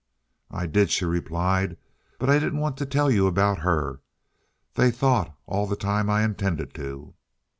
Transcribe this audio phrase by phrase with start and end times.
[0.49, 1.77] "I did," she replied,
[2.17, 4.01] "but I didn't want to tell you about her.
[4.73, 7.13] They thought all the time I intended to."